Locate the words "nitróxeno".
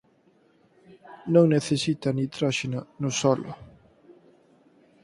2.19-2.79